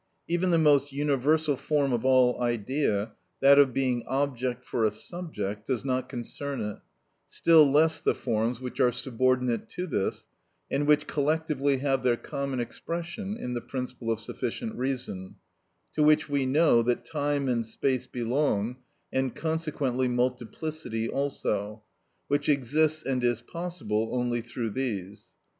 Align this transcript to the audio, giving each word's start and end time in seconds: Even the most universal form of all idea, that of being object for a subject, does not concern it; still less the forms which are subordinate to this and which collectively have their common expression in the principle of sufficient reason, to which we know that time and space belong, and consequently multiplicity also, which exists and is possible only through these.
Even 0.27 0.49
the 0.49 0.57
most 0.57 0.91
universal 0.91 1.55
form 1.55 1.93
of 1.93 2.03
all 2.03 2.41
idea, 2.41 3.11
that 3.39 3.59
of 3.59 3.71
being 3.71 4.03
object 4.07 4.65
for 4.65 4.83
a 4.83 4.89
subject, 4.89 5.67
does 5.67 5.85
not 5.85 6.09
concern 6.09 6.59
it; 6.59 6.77
still 7.27 7.71
less 7.71 7.99
the 8.01 8.15
forms 8.15 8.59
which 8.59 8.79
are 8.79 8.91
subordinate 8.91 9.69
to 9.69 9.85
this 9.85 10.25
and 10.71 10.87
which 10.87 11.05
collectively 11.05 11.77
have 11.77 12.01
their 12.01 12.17
common 12.17 12.59
expression 12.59 13.37
in 13.37 13.53
the 13.53 13.61
principle 13.61 14.09
of 14.11 14.19
sufficient 14.19 14.73
reason, 14.73 15.35
to 15.93 16.01
which 16.01 16.27
we 16.27 16.47
know 16.47 16.81
that 16.81 17.05
time 17.05 17.47
and 17.47 17.63
space 17.67 18.07
belong, 18.07 18.77
and 19.13 19.35
consequently 19.35 20.07
multiplicity 20.07 21.07
also, 21.07 21.83
which 22.27 22.49
exists 22.49 23.03
and 23.03 23.23
is 23.23 23.41
possible 23.43 24.09
only 24.13 24.41
through 24.41 24.71
these. 24.71 25.29